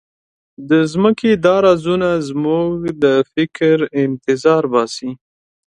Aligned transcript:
د 0.69 0.71
ځمکې 0.91 1.31
دا 1.45 1.55
رازونه 1.67 2.09
زموږ 2.29 2.71
د 3.03 3.05
فکر 3.31 3.75
انتظار 4.03 4.63
باسي. 4.73 5.11